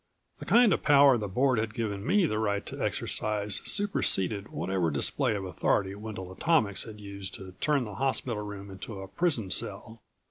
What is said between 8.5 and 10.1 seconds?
into a prison cell.